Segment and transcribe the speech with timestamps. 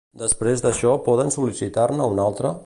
[0.19, 2.57] Després d'això, poden sol·licitar-ne una altra?